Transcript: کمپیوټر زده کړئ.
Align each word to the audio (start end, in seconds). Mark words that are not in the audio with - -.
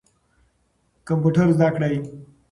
کمپیوټر 1.07 1.47
زده 1.55 1.69
کړئ. 1.75 1.95